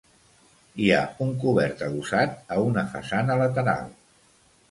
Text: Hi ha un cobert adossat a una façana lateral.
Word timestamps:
Hi 0.83 0.87
ha 0.95 1.01
un 1.25 1.33
cobert 1.43 1.83
adossat 1.89 2.33
a 2.55 2.59
una 2.69 2.85
façana 2.95 3.35
lateral. 3.43 3.93